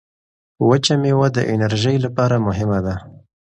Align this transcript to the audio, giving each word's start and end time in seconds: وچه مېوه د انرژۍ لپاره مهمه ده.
وچه 0.67 0.95
مېوه 1.01 1.27
د 1.33 1.37
انرژۍ 1.53 1.97
لپاره 2.05 2.35
مهمه 2.47 2.79
ده. 2.85 2.95